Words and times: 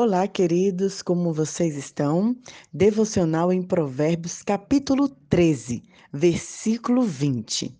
Olá, 0.00 0.28
queridos, 0.28 1.02
como 1.02 1.32
vocês 1.32 1.76
estão? 1.76 2.36
Devocional 2.72 3.52
em 3.52 3.60
Provérbios, 3.60 4.44
capítulo 4.44 5.08
13, 5.08 5.82
versículo 6.12 7.02
20. 7.02 7.76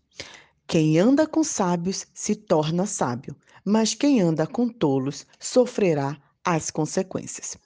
Quem 0.67 0.99
anda 0.99 1.29
com 1.29 1.45
sábios 1.45 2.09
se 2.12 2.35
torna 2.35 2.87
sábio, 2.87 3.37
mas 3.65 3.95
quem 3.95 4.21
anda 4.21 4.49
com 4.49 4.69
tolos 4.69 5.25
sofrerá 5.39 6.21
as 6.45 6.73
consequências. 6.73 7.56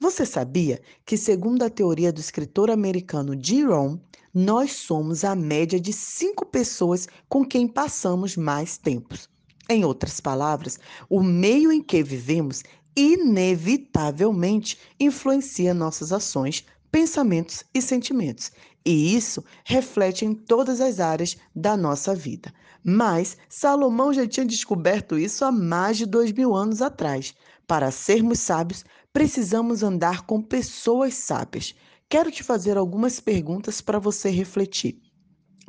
Você 0.00 0.26
sabia 0.26 0.82
que, 1.06 1.16
segundo 1.16 1.62
a 1.62 1.70
teoria 1.70 2.12
do 2.12 2.18
escritor 2.18 2.68
americano 2.68 3.34
Rohn, 3.34 3.96
nós 4.34 4.72
somos 4.72 5.22
a 5.22 5.36
média 5.36 5.78
de 5.78 5.92
cinco 5.92 6.44
pessoas 6.44 7.06
com 7.28 7.44
quem 7.44 7.68
passamos 7.68 8.36
mais 8.36 8.76
tempos? 8.76 9.28
Em 9.68 9.84
outras 9.84 10.18
palavras, 10.18 10.80
o 11.08 11.22
meio 11.22 11.70
em 11.70 11.80
que 11.80 12.02
vivemos 12.02 12.64
inevitavelmente 12.96 14.78
influencia 14.98 15.72
nossas 15.72 16.12
ações, 16.12 16.64
pensamentos 16.90 17.64
e 17.74 17.80
sentimentos. 17.80 18.50
E 18.84 19.14
isso 19.14 19.44
reflete 19.64 20.24
em 20.24 20.34
todas 20.34 20.80
as 20.80 21.00
áreas 21.00 21.36
da 21.54 21.76
nossa 21.76 22.14
vida. 22.14 22.52
Mas 22.82 23.36
Salomão 23.48 24.12
já 24.12 24.26
tinha 24.26 24.46
descoberto 24.46 25.18
isso 25.18 25.44
há 25.44 25.52
mais 25.52 25.98
de 25.98 26.06
dois 26.06 26.32
mil 26.32 26.54
anos 26.54 26.80
atrás. 26.80 27.34
Para 27.66 27.90
sermos 27.90 28.40
sábios, 28.40 28.84
precisamos 29.12 29.82
andar 29.82 30.22
com 30.22 30.40
pessoas 30.40 31.14
sábias. 31.14 31.74
Quero 32.08 32.30
te 32.30 32.42
fazer 32.42 32.76
algumas 32.76 33.20
perguntas 33.20 33.80
para 33.80 33.98
você 33.98 34.30
refletir. 34.30 35.00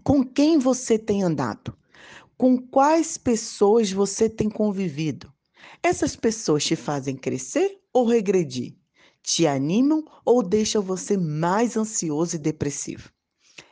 Com 0.04 0.24
quem 0.24 0.58
você 0.58 0.98
tem 0.98 1.22
andado? 1.22 1.78
Com 2.38 2.58
quais 2.58 3.18
pessoas 3.18 3.92
você 3.92 4.28
tem 4.28 4.50
convivido? 4.50 5.32
Essas 5.84 6.16
pessoas 6.16 6.64
te 6.66 6.76
fazem 6.76 7.16
crescer 7.16 7.80
ou 7.94 8.06
regredir? 8.08 8.76
Te 9.22 9.46
animam 9.46 10.04
ou 10.26 10.42
deixam 10.42 10.82
você 10.82 11.18
mais 11.18 11.78
ansioso 11.78 12.36
e 12.36 12.40
depressivo? 12.40 13.12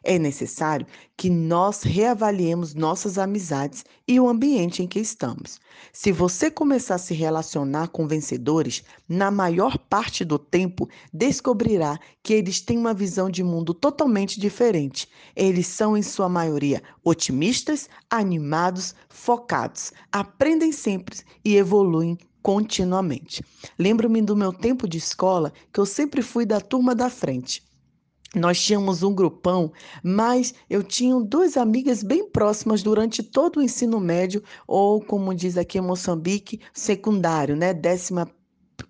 É 0.03 0.17
necessário 0.17 0.87
que 1.17 1.29
nós 1.29 1.83
reavaliemos 1.83 2.73
nossas 2.73 3.17
amizades 3.17 3.83
e 4.07 4.19
o 4.19 4.29
ambiente 4.29 4.81
em 4.81 4.87
que 4.87 4.99
estamos. 4.99 5.59
Se 5.91 6.11
você 6.11 6.49
começar 6.49 6.95
a 6.95 6.99
se 6.99 7.13
relacionar 7.13 7.89
com 7.89 8.07
vencedores, 8.07 8.83
na 9.07 9.29
maior 9.29 9.77
parte 9.77 10.23
do 10.23 10.39
tempo 10.39 10.87
descobrirá 11.13 11.99
que 12.23 12.33
eles 12.33 12.61
têm 12.61 12.77
uma 12.77 12.93
visão 12.93 13.29
de 13.29 13.43
mundo 13.43 13.73
totalmente 13.73 14.39
diferente. 14.39 15.07
Eles 15.35 15.67
são, 15.67 15.97
em 15.97 16.01
sua 16.01 16.29
maioria, 16.29 16.81
otimistas, 17.03 17.89
animados, 18.09 18.95
focados, 19.09 19.91
aprendem 20.11 20.71
sempre 20.71 21.19
e 21.43 21.55
evoluem 21.55 22.17
continuamente. 22.41 23.43
Lembro-me 23.77 24.21
do 24.21 24.35
meu 24.35 24.53
tempo 24.53 24.87
de 24.87 24.97
escola 24.97 25.51
que 25.73 25.79
eu 25.79 25.85
sempre 25.85 26.21
fui 26.21 26.45
da 26.45 26.61
turma 26.61 26.95
da 26.95 27.09
frente. 27.09 27.68
Nós 28.35 28.61
tínhamos 28.61 29.01
um 29.01 29.13
grupão, 29.13 29.71
mas 30.03 30.53
eu 30.69 30.83
tinha 30.83 31.19
duas 31.19 31.57
amigas 31.57 32.03
bem 32.03 32.29
próximas 32.29 32.83
durante 32.83 33.23
todo 33.23 33.57
o 33.57 33.61
ensino 33.61 33.99
médio, 33.99 34.43
ou 34.67 35.01
como 35.01 35.33
diz 35.33 35.57
aqui 35.57 35.79
em 35.79 35.81
Moçambique, 35.81 36.59
secundário, 36.71 37.55
né? 37.55 37.73
Décima 37.73 38.29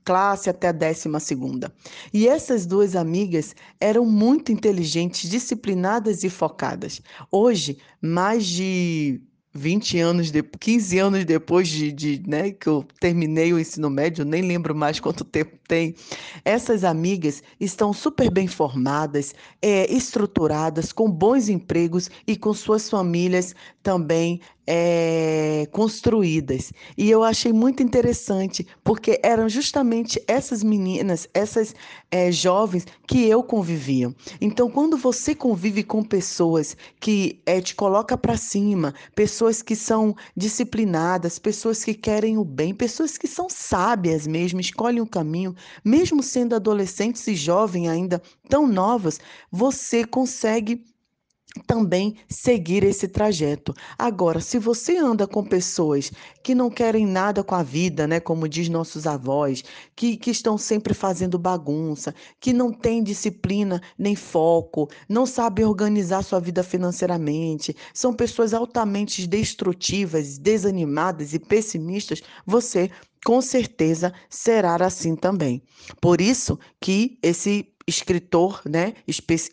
classe 0.03 0.49
até 0.49 0.67
a 0.67 0.71
décima 0.71 1.19
segunda. 1.19 1.73
E 2.13 2.27
essas 2.27 2.65
duas 2.65 2.95
amigas 2.95 3.55
eram 3.79 4.05
muito 4.05 4.51
inteligentes, 4.51 5.29
disciplinadas 5.29 6.23
e 6.23 6.29
focadas. 6.29 7.01
Hoje, 7.31 7.77
mais 8.01 8.45
de 8.45 9.21
20 9.53 9.99
anos, 9.99 10.31
de, 10.31 10.43
15 10.43 10.99
anos 10.99 11.25
depois 11.25 11.67
de, 11.67 11.91
de 11.91 12.23
né, 12.27 12.51
que 12.51 12.67
eu 12.67 12.85
terminei 12.99 13.51
o 13.51 13.59
ensino 13.59 13.89
médio, 13.89 14.23
nem 14.23 14.41
lembro 14.41 14.75
mais 14.75 14.99
quanto 14.99 15.23
tempo 15.23 15.57
tem, 15.67 15.95
essas 16.45 16.83
amigas 16.83 17.41
estão 17.59 17.91
super 17.91 18.29
bem 18.29 18.47
formadas, 18.47 19.33
é, 19.61 19.91
estruturadas, 19.91 20.91
com 20.91 21.09
bons 21.09 21.49
empregos 21.49 22.09
e 22.27 22.35
com 22.35 22.53
suas 22.53 22.89
famílias 22.89 23.55
também 23.81 24.39
é, 24.71 25.67
construídas. 25.71 26.71
E 26.95 27.09
eu 27.09 27.23
achei 27.23 27.51
muito 27.51 27.81
interessante, 27.81 28.67
porque 28.83 29.19
eram 29.23 29.49
justamente 29.49 30.21
essas 30.27 30.63
meninas, 30.63 31.27
essas 31.33 31.73
é, 32.11 32.31
jovens 32.31 32.85
que 33.07 33.27
eu 33.27 33.41
convivia. 33.41 34.13
Então, 34.39 34.69
quando 34.69 34.95
você 34.95 35.33
convive 35.33 35.81
com 35.83 36.03
pessoas 36.03 36.77
que 36.99 37.41
é, 37.47 37.59
te 37.59 37.73
coloca 37.73 38.15
para 38.15 38.37
cima, 38.37 38.93
pessoas 39.15 39.63
que 39.63 39.75
são 39.75 40.15
disciplinadas, 40.37 41.39
pessoas 41.39 41.83
que 41.83 41.95
querem 41.95 42.37
o 42.37 42.45
bem, 42.45 42.75
pessoas 42.75 43.17
que 43.17 43.27
são 43.27 43.49
sábias 43.49 44.27
mesmo, 44.27 44.59
escolhem 44.59 45.01
o 45.01 45.07
caminho, 45.07 45.55
mesmo 45.83 46.21
sendo 46.21 46.53
adolescentes 46.53 47.25
e 47.27 47.33
jovens 47.33 47.87
ainda 47.87 48.21
tão 48.47 48.67
novas, 48.67 49.19
você 49.51 50.05
consegue 50.05 50.83
também 51.65 52.15
seguir 52.27 52.83
esse 52.83 53.07
trajeto. 53.07 53.73
Agora, 53.97 54.39
se 54.39 54.59
você 54.59 54.97
anda 54.97 55.25
com 55.25 55.43
pessoas 55.43 56.11
que 56.43 56.53
não 56.53 56.69
querem 56.69 57.05
nada 57.05 57.43
com 57.43 57.55
a 57.55 57.63
vida, 57.63 58.07
né, 58.07 58.19
como 58.19 58.47
diz 58.47 58.69
nossos 58.69 59.07
avós, 59.07 59.63
que, 59.95 60.15
que 60.15 60.29
estão 60.29 60.57
sempre 60.57 60.93
fazendo 60.93 61.39
bagunça, 61.39 62.13
que 62.39 62.53
não 62.53 62.71
têm 62.71 63.03
disciplina 63.03 63.81
nem 63.97 64.15
foco, 64.15 64.89
não 65.07 65.25
sabem 65.25 65.65
organizar 65.65 66.23
sua 66.23 66.39
vida 66.39 66.63
financeiramente, 66.63 67.75
são 67.93 68.13
pessoas 68.13 68.53
altamente 68.53 69.25
destrutivas, 69.25 70.37
desanimadas 70.37 71.33
e 71.33 71.39
pessimistas, 71.39 72.21
você 72.45 72.91
com 73.25 73.41
certeza 73.41 74.13
será 74.29 74.75
assim 74.75 75.15
também. 75.15 75.61
Por 75.99 76.21
isso 76.21 76.57
que 76.79 77.17
esse 77.21 77.67
escritor 77.89 78.61
né, 78.65 78.93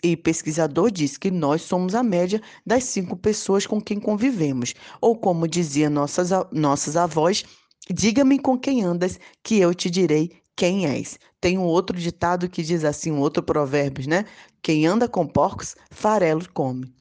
e 0.03 0.17
pesquisador 0.17 0.91
diz 0.91 1.17
que 1.17 1.31
nós 1.31 1.63
somos 1.63 1.95
a 1.95 2.03
média 2.03 2.41
das 2.65 2.85
cinco 2.85 3.17
pessoas 3.17 3.67
com 3.67 3.81
quem 3.81 3.99
convivemos. 3.99 4.75
Ou 5.01 5.17
como 5.17 5.49
dizia 5.49 5.91
nossas, 5.91 6.31
nossas 6.53 6.97
avós, 6.97 7.45
diga-me 7.91 8.39
com 8.39 8.59
quem 8.59 8.83
andas, 8.83 9.19
que 9.43 9.59
eu 9.59 9.75
te 9.75 9.91
direi 9.91 10.41
quem 10.55 10.87
és. 10.87 11.19
Tem 11.41 11.59
um 11.59 11.65
outro 11.65 11.99
ditado 11.99 12.49
que 12.49 12.63
diz 12.63 12.85
assim, 12.85 13.11
um 13.11 13.21
outro 13.21 13.43
provérbio, 13.43 14.09
né? 14.09 14.25
Quem 14.63 14.87
anda 14.87 15.09
com 15.09 15.27
porcos, 15.27 15.75
farelo 15.91 16.49
come. 16.53 16.93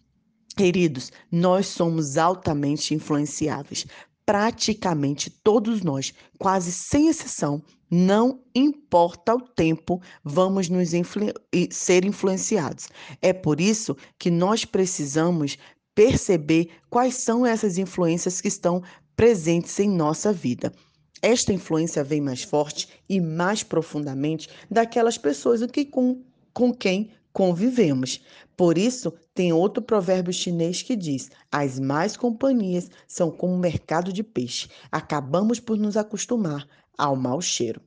Queridos, 0.58 1.12
nós 1.32 1.68
somos 1.68 2.18
altamente 2.18 2.94
influenciáveis 2.94 3.86
praticamente 4.26 5.30
todos 5.30 5.82
nós, 5.82 6.14
quase 6.40 6.72
sem 6.72 7.08
exceção, 7.08 7.62
não 7.90 8.42
importa 8.54 9.36
o 9.36 9.42
tempo, 9.42 10.02
vamos 10.24 10.68
nos 10.68 10.94
influ 10.94 11.28
ser 11.70 12.04
influenciados. 12.04 12.90
É 13.22 13.32
por 13.32 13.62
isso 13.62 13.96
que 14.18 14.32
nós 14.32 14.66
precisamos 14.66 15.58
perceber 15.94 16.70
quais 16.90 17.16
são 17.16 17.46
essas 17.46 17.78
influências 17.78 18.42
que 18.42 18.48
estão 18.48 18.82
presentes 19.16 19.80
em 19.80 19.90
nossa 19.90 20.34
vida. 20.34 20.74
Esta 21.22 21.54
influência 21.54 22.04
vem 22.04 22.20
mais 22.20 22.44
forte 22.44 22.90
e 23.08 23.22
mais 23.22 23.64
profundamente 23.64 24.50
daquelas 24.70 25.18
pessoas 25.18 25.66
que 25.68 25.86
com, 25.86 26.22
com 26.54 26.74
quem 26.74 27.12
convivemos. 27.32 28.22
Por 28.58 28.78
isso, 28.78 29.14
tem 29.36 29.52
outro 29.52 29.84
provérbio 29.84 30.32
chinês 30.32 30.82
que 30.82 30.96
diz: 30.96 31.30
as 31.52 31.78
más 31.78 32.16
companhias 32.16 32.90
são 33.06 33.30
como 33.30 33.54
um 33.54 33.60
mercado 33.60 34.12
de 34.14 34.24
peixe. 34.24 34.70
Acabamos 34.90 35.60
por 35.60 35.78
nos 35.78 35.98
acostumar 35.98 36.66
ao 36.98 37.18
mau 37.18 37.42
cheiro. 37.42 37.82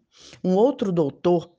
Um 0.44 0.54
outro 0.54 0.92
doutor 0.92 1.50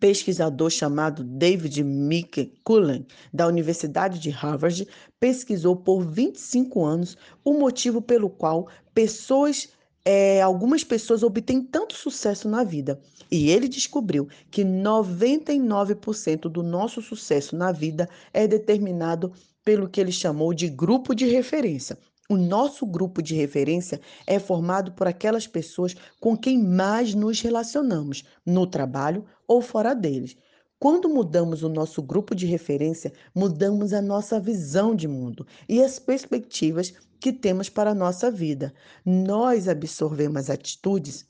pesquisador 0.00 0.70
chamado 0.70 1.22
David 1.22 1.80
McCullen, 1.80 3.06
da 3.30 3.46
Universidade 3.46 4.18
de 4.18 4.30
Harvard, 4.30 4.88
pesquisou 5.20 5.76
por 5.76 6.00
25 6.00 6.82
anos 6.82 7.16
o 7.44 7.52
motivo 7.52 8.00
pelo 8.00 8.30
qual 8.30 8.66
pessoas 8.94 9.68
é, 10.04 10.42
algumas 10.42 10.82
pessoas 10.82 11.22
obtêm 11.22 11.62
tanto 11.62 11.94
sucesso 11.94 12.48
na 12.48 12.64
vida. 12.64 13.00
E 13.30 13.50
ele 13.50 13.68
descobriu 13.68 14.28
que 14.50 14.64
99% 14.64 16.42
do 16.48 16.62
nosso 16.62 17.00
sucesso 17.00 17.56
na 17.56 17.72
vida 17.72 18.08
é 18.32 18.46
determinado 18.46 19.32
pelo 19.64 19.88
que 19.88 20.00
ele 20.00 20.12
chamou 20.12 20.52
de 20.52 20.68
grupo 20.68 21.14
de 21.14 21.26
referência. 21.26 21.96
O 22.28 22.36
nosso 22.36 22.86
grupo 22.86 23.22
de 23.22 23.34
referência 23.34 24.00
é 24.26 24.38
formado 24.38 24.92
por 24.92 25.06
aquelas 25.06 25.46
pessoas 25.46 25.94
com 26.20 26.36
quem 26.36 26.58
mais 26.62 27.14
nos 27.14 27.40
relacionamos, 27.40 28.24
no 28.44 28.66
trabalho 28.66 29.24
ou 29.46 29.60
fora 29.60 29.94
deles. 29.94 30.36
Quando 30.82 31.08
mudamos 31.08 31.62
o 31.62 31.68
nosso 31.68 32.02
grupo 32.02 32.34
de 32.34 32.44
referência, 32.44 33.12
mudamos 33.32 33.92
a 33.92 34.02
nossa 34.02 34.40
visão 34.40 34.96
de 34.96 35.06
mundo 35.06 35.46
e 35.68 35.80
as 35.80 36.00
perspectivas 36.00 36.92
que 37.20 37.32
temos 37.32 37.68
para 37.68 37.92
a 37.92 37.94
nossa 37.94 38.32
vida. 38.32 38.74
Nós 39.06 39.68
absorvemos 39.68 40.50
atitudes 40.50 41.24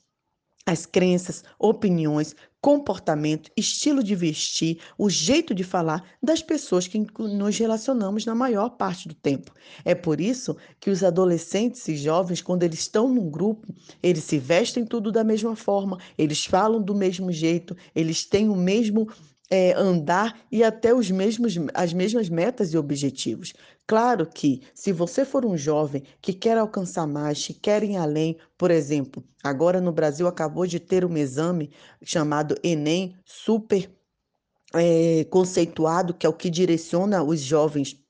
as 0.65 0.85
crenças, 0.85 1.43
opiniões, 1.59 2.35
comportamento, 2.61 3.51
estilo 3.55 4.01
de 4.01 4.15
vestir, 4.15 4.79
o 4.97 5.09
jeito 5.09 5.53
de 5.53 5.63
falar 5.63 6.03
das 6.23 6.41
pessoas 6.41 6.87
que 6.87 7.05
nos 7.19 7.57
relacionamos 7.57 8.25
na 8.25 8.33
maior 8.33 8.69
parte 8.69 9.07
do 9.07 9.13
tempo. 9.13 9.51
É 9.83 9.93
por 9.93 10.21
isso 10.21 10.55
que 10.79 10.89
os 10.89 11.03
adolescentes 11.03 11.85
e 11.89 11.97
jovens, 11.97 12.41
quando 12.41 12.63
eles 12.63 12.79
estão 12.79 13.09
num 13.09 13.29
grupo, 13.29 13.67
eles 14.01 14.23
se 14.23 14.39
vestem 14.39 14.85
tudo 14.85 15.11
da 15.11 15.23
mesma 15.23 15.55
forma, 15.55 15.99
eles 16.17 16.45
falam 16.45 16.81
do 16.81 16.95
mesmo 16.95 17.31
jeito, 17.31 17.75
eles 17.93 18.25
têm 18.25 18.49
o 18.49 18.55
mesmo 18.55 19.09
é, 19.53 19.71
andar 19.77 20.41
e 20.51 20.63
até 20.63 20.95
os 20.95 21.11
mesmos, 21.11 21.53
as 21.75 21.93
mesmas 21.93 22.27
metas 22.27 22.73
e 22.73 22.77
objetivos. 22.77 23.53
Claro 23.85 24.25
que, 24.25 24.63
se 24.73 24.91
você 24.91 25.23
for 25.23 25.45
um 25.45 25.55
jovem 25.55 26.01
que 26.19 26.33
quer 26.33 26.57
alcançar 26.57 27.05
mais, 27.05 27.45
que 27.45 27.53
quer 27.53 27.83
ir 27.83 27.95
além, 27.95 28.35
por 28.57 28.71
exemplo, 28.71 29.23
agora 29.43 29.79
no 29.79 29.91
Brasil 29.91 30.25
acabou 30.25 30.65
de 30.65 30.79
ter 30.79 31.05
um 31.05 31.15
exame 31.15 31.69
chamado 32.01 32.55
Enem, 32.63 33.15
super 33.23 33.91
é, 34.73 35.23
conceituado, 35.25 36.15
que 36.15 36.25
é 36.25 36.29
o 36.29 36.33
que 36.33 36.49
direciona 36.49 37.21
os 37.21 37.39
jovens 37.39 38.02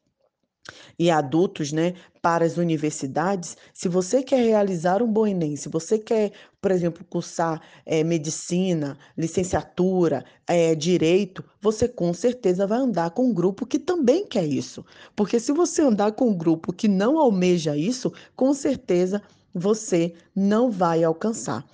e 0.97 1.11
adultos, 1.11 1.71
né, 1.71 1.93
para 2.21 2.45
as 2.45 2.57
universidades, 2.57 3.57
se 3.73 3.89
você 3.89 4.23
quer 4.23 4.41
realizar 4.45 5.01
um 5.01 5.11
bom 5.11 5.27
Enem, 5.27 5.55
se 5.55 5.67
você 5.67 5.99
quer, 5.99 6.31
por 6.61 6.71
exemplo, 6.71 7.03
cursar 7.09 7.61
é, 7.85 8.03
medicina, 8.03 8.97
licenciatura, 9.17 10.23
é, 10.47 10.73
direito, 10.73 11.43
você 11.61 11.87
com 11.87 12.13
certeza 12.13 12.65
vai 12.65 12.79
andar 12.79 13.11
com 13.11 13.25
um 13.25 13.33
grupo 13.33 13.65
que 13.65 13.77
também 13.77 14.25
quer 14.25 14.45
isso. 14.45 14.85
Porque 15.15 15.39
se 15.39 15.51
você 15.51 15.81
andar 15.81 16.13
com 16.13 16.29
um 16.29 16.37
grupo 16.37 16.71
que 16.71 16.87
não 16.87 17.17
almeja 17.17 17.75
isso, 17.75 18.13
com 18.35 18.53
certeza 18.53 19.21
você 19.53 20.13
não 20.33 20.71
vai 20.71 21.03
alcançar. 21.03 21.65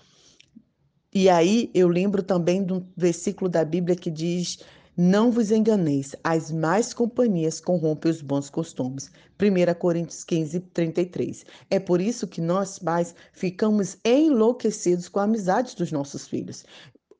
E 1.14 1.30
aí 1.30 1.72
eu 1.74 1.88
lembro 1.88 2.22
também 2.22 2.64
de 2.64 2.74
um 2.74 2.86
versículo 2.96 3.50
da 3.50 3.66
Bíblia 3.66 3.96
que 3.96 4.12
diz 4.12 4.60
não 5.02 5.32
vos 5.32 5.50
enganeis, 5.50 6.14
as 6.26 6.52
más 6.52 6.94
companhias 6.94 7.62
corrompem 7.62 8.12
os 8.12 8.22
bons 8.22 8.50
costumes. 8.50 9.10
1 9.42 9.74
Coríntios 9.80 10.26
15, 10.26 10.60
33. 10.60 11.46
É 11.70 11.80
por 11.80 12.02
isso 12.02 12.28
que 12.28 12.42
nós 12.42 12.78
pais 12.80 13.16
ficamos 13.32 13.96
enlouquecidos 14.04 15.08
com 15.08 15.22
a 15.22 15.24
amizade 15.24 15.74
dos 15.78 15.90
nossos 15.94 16.28
filhos. 16.28 16.66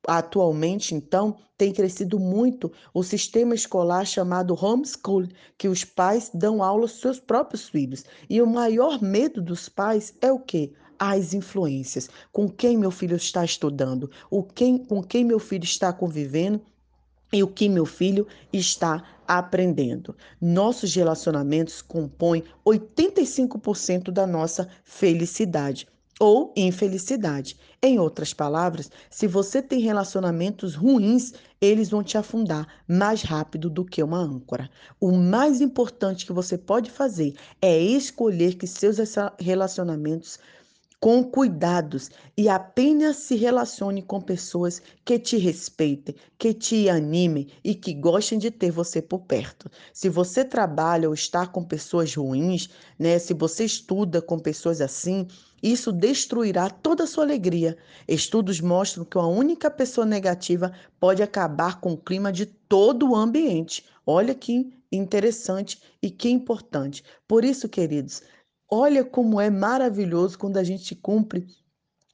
Atualmente, 0.06 0.94
então, 0.94 1.38
tem 1.56 1.72
crescido 1.72 2.20
muito 2.20 2.70
o 2.92 3.02
sistema 3.02 3.54
escolar 3.54 4.04
chamado 4.04 4.54
homeschool, 4.62 5.26
que 5.56 5.66
os 5.66 5.82
pais 5.82 6.30
dão 6.34 6.62
aula 6.62 6.82
aos 6.82 7.00
seus 7.00 7.18
próprios 7.18 7.66
filhos. 7.66 8.04
E 8.28 8.42
o 8.42 8.46
maior 8.46 9.00
medo 9.00 9.40
dos 9.40 9.70
pais 9.70 10.12
é 10.20 10.30
o 10.30 10.38
quê? 10.38 10.74
as 11.02 11.32
influências, 11.32 12.10
com 12.30 12.46
quem 12.46 12.76
meu 12.76 12.90
filho 12.90 13.16
está 13.16 13.42
estudando, 13.42 14.10
o 14.30 14.42
quem, 14.42 14.76
com 14.76 15.02
quem 15.02 15.24
meu 15.24 15.38
filho 15.38 15.64
está 15.64 15.94
convivendo 15.94 16.60
e 17.32 17.42
o 17.42 17.48
que 17.48 17.68
meu 17.68 17.86
filho 17.86 18.26
está 18.52 19.02
aprendendo. 19.26 20.16
Nossos 20.40 20.94
relacionamentos 20.94 21.80
compõem 21.80 22.42
85% 22.66 24.10
da 24.10 24.26
nossa 24.26 24.68
felicidade 24.84 25.86
ou 26.20 26.52
infelicidade. 26.54 27.56
Em 27.82 27.98
outras 27.98 28.34
palavras, 28.34 28.90
se 29.08 29.26
você 29.26 29.62
tem 29.62 29.80
relacionamentos 29.80 30.74
ruins, 30.74 31.32
eles 31.58 31.88
vão 31.88 32.02
te 32.02 32.18
afundar 32.18 32.66
mais 32.86 33.22
rápido 33.22 33.70
do 33.70 33.86
que 33.86 34.02
uma 34.02 34.18
âncora. 34.18 34.68
O 35.00 35.12
mais 35.12 35.62
importante 35.62 36.26
que 36.26 36.32
você 36.32 36.58
pode 36.58 36.90
fazer 36.90 37.34
é 37.62 37.78
escolher 37.78 38.56
que 38.56 38.66
seus 38.66 38.98
relacionamentos 39.38 40.38
com 41.00 41.24
cuidados 41.24 42.10
e 42.36 42.46
apenas 42.46 43.16
se 43.16 43.34
relacione 43.34 44.02
com 44.02 44.20
pessoas 44.20 44.82
que 45.02 45.18
te 45.18 45.38
respeitem, 45.38 46.14
que 46.38 46.52
te 46.52 46.90
animem 46.90 47.48
e 47.64 47.74
que 47.74 47.94
gostem 47.94 48.38
de 48.38 48.50
ter 48.50 48.70
você 48.70 49.00
por 49.00 49.20
perto. 49.20 49.70
Se 49.94 50.10
você 50.10 50.44
trabalha 50.44 51.08
ou 51.08 51.14
está 51.14 51.46
com 51.46 51.64
pessoas 51.64 52.14
ruins, 52.14 52.68
né, 52.98 53.18
se 53.18 53.32
você 53.32 53.64
estuda 53.64 54.20
com 54.20 54.38
pessoas 54.38 54.82
assim, 54.82 55.26
isso 55.62 55.90
destruirá 55.90 56.68
toda 56.68 57.04
a 57.04 57.06
sua 57.06 57.24
alegria. 57.24 57.78
Estudos 58.06 58.60
mostram 58.60 59.04
que 59.04 59.16
a 59.16 59.26
única 59.26 59.70
pessoa 59.70 60.06
negativa 60.06 60.70
pode 60.98 61.22
acabar 61.22 61.80
com 61.80 61.92
o 61.92 61.98
clima 61.98 62.30
de 62.30 62.44
todo 62.44 63.10
o 63.10 63.16
ambiente. 63.16 63.84
Olha 64.06 64.34
que 64.34 64.70
interessante 64.92 65.80
e 66.02 66.10
que 66.10 66.28
importante. 66.28 67.04
Por 67.28 67.44
isso, 67.44 67.68
queridos, 67.68 68.22
Olha 68.70 69.04
como 69.04 69.40
é 69.40 69.50
maravilhoso 69.50 70.38
quando 70.38 70.56
a 70.56 70.64
gente 70.64 70.94
cumpre 70.94 71.46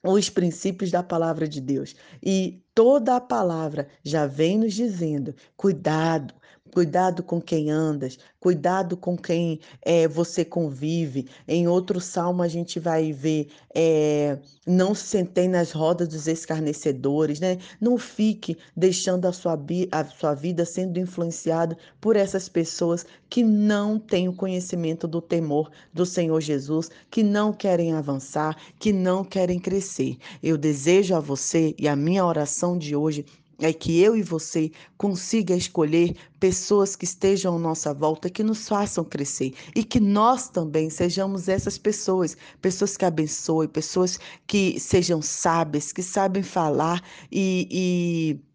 os 0.03 0.31
princípios 0.31 0.91
da 0.91 1.03
palavra 1.03 1.49
de 1.49 1.61
Deus. 1.61 1.95
E 2.23 2.63
toda 2.75 3.17
a 3.17 3.21
palavra 3.21 3.89
já 4.05 4.27
vem 4.27 4.59
nos 4.59 4.75
dizendo: 4.75 5.35
cuidado, 5.57 6.35
Cuidado 6.73 7.23
com 7.23 7.41
quem 7.41 7.71
andas, 7.71 8.19
cuidado 8.41 8.97
com 8.97 9.17
quem 9.17 9.61
é, 9.83 10.07
você 10.07 10.45
convive. 10.45 11.27
Em 11.49 11.67
outro 11.67 12.01
salmo 12.01 12.43
a 12.43 12.49
gente 12.49 12.79
vai 12.79 13.13
ver: 13.13 13.49
é, 13.75 14.39
não 14.67 14.95
se 14.95 15.07
sentei 15.07 15.49
nas 15.49 15.73
rodas 15.73 16.09
dos 16.09 16.27
escarnecedores, 16.27 17.41
né? 17.41 17.59
Não 17.81 17.97
fique 17.97 18.57
deixando 18.77 19.27
a 19.27 19.33
sua, 19.33 19.59
a 19.91 20.05
sua 20.05 20.35
vida 20.35 20.65
sendo 20.65 20.99
influenciada 20.99 21.77
por 22.01 22.17
essas 22.17 22.49
pessoas 22.49 23.07
que 23.29 23.43
não 23.43 23.99
têm 23.99 24.29
o 24.29 24.37
conhecimento 24.37 25.09
do 25.09 25.21
temor 25.21 25.71
do 25.93 26.05
Senhor 26.05 26.41
Jesus, 26.41 26.91
que 27.11 27.23
não 27.23 27.53
querem 27.53 27.93
avançar, 27.93 28.57
que 28.79 28.93
não 28.93 29.25
querem 29.25 29.59
crescer. 29.59 30.19
Eu 30.43 30.57
desejo 30.59 31.15
a 31.15 31.21
você 31.21 31.75
e 31.79 31.89
a 31.89 31.97
minha 31.97 32.25
oração 32.25 32.77
de 32.77 32.95
hoje 32.95 33.25
é 33.59 33.73
que 33.73 34.01
eu 34.01 34.17
e 34.17 34.23
você 34.23 34.71
consiga 34.97 35.55
escolher 35.55 36.15
pessoas 36.39 36.95
que 36.95 37.05
estejam 37.05 37.57
à 37.57 37.59
nossa 37.59 37.95
volta, 37.95 38.29
que 38.29 38.43
nos 38.43 38.69
façam 38.69 39.05
crescer 39.05 39.55
e 39.75 39.83
que 39.83 39.99
nós 39.99 40.49
também 40.49 40.91
sejamos 40.91 41.49
essas 41.49 41.79
pessoas, 41.79 42.37
pessoas 42.61 42.97
que 42.97 43.05
abençoem, 43.05 43.69
pessoas 43.69 44.19
que 44.47 44.79
sejam 44.79 45.23
sábias, 45.23 45.93
que 45.93 46.03
sabem 46.03 46.43
falar 46.43 47.03
e, 47.33 47.69
e 47.71 48.47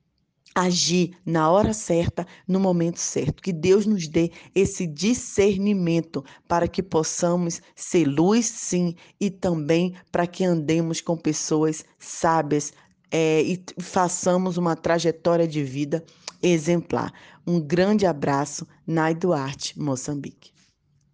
agir 0.54 1.18
na 1.26 1.50
hora 1.50 1.74
certa, 1.74 2.26
no 2.48 2.60
momento 2.60 3.00
certo. 3.00 3.42
Que 3.42 3.54
Deus 3.54 3.86
nos 3.86 4.08
dê 4.08 4.32
esse 4.54 4.86
discernimento 4.86 6.24
para 6.48 6.68
que 6.68 6.84
possamos 6.84 7.62
ser 7.76 8.06
luz, 8.06 8.46
sim, 8.46 8.96
e 9.20 9.30
também 9.30 9.96
para 10.12 10.28
que 10.28 10.44
andemos 10.44 11.02
com 11.02 11.18
pessoas 11.18 11.86
sábias, 11.98 12.74
é, 13.12 13.42
e 13.42 13.62
façamos 13.80 14.58
uma 14.58 14.76
trajetória 14.76 15.48
de 15.48 15.64
vida 15.64 16.04
exemplar. 16.42 17.14
Um 17.46 17.60
grande 17.60 18.06
abraço, 18.06 18.66
Nai 18.88 19.14
Duarte, 19.14 19.80
Moçambique. 19.80 20.51